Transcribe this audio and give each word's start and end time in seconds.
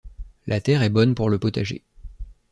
la 0.47 0.59
terre 0.61 0.81
est 0.81 0.89
bonne 0.89 1.13
pour 1.13 1.29
le 1.29 1.37
potagé 1.37 1.83